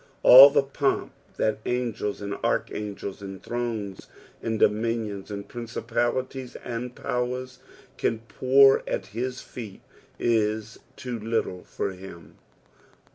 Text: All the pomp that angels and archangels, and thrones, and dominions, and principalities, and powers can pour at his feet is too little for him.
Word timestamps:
All 0.23 0.49
the 0.49 0.63
pomp 0.63 1.11
that 1.37 1.59
angels 1.63 2.21
and 2.23 2.33
archangels, 2.43 3.21
and 3.21 3.43
thrones, 3.43 4.07
and 4.41 4.57
dominions, 4.57 5.29
and 5.29 5.47
principalities, 5.47 6.55
and 6.55 6.95
powers 6.95 7.59
can 7.99 8.21
pour 8.27 8.81
at 8.89 9.05
his 9.13 9.41
feet 9.41 9.81
is 10.17 10.79
too 10.95 11.19
little 11.19 11.63
for 11.63 11.91
him. 11.91 12.39